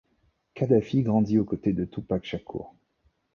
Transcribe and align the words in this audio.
Kadafi 0.55 1.03
grandit 1.03 1.37
aux 1.37 1.45
côtés 1.45 1.73
de 1.73 1.85
Tupac 1.85 2.23
Shakur. 2.25 2.73